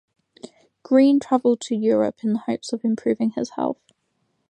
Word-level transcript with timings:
Greene 0.81 1.19
traveled 1.19 1.61
to 1.61 1.75
Europe 1.75 2.23
in 2.23 2.33
the 2.33 2.39
hopes 2.39 2.73
of 2.73 2.83
improving 2.83 3.33
his 3.33 3.51
health. 3.51 3.77